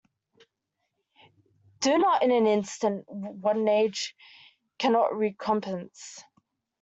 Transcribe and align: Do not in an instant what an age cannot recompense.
Do 1.81 1.99
not 1.99 2.23
in 2.23 2.31
an 2.31 2.47
instant 2.47 3.05
what 3.07 3.55
an 3.55 3.67
age 3.67 4.15
cannot 4.79 5.15
recompense. 5.15 6.23